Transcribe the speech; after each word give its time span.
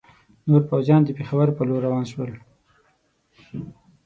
نور 0.47 0.61
پوځیان 0.69 1.01
د 1.05 1.09
پېښور 1.17 1.47
پر 1.57 1.65
لور 1.69 1.81
روان 1.87 2.05
شول. 2.11 2.31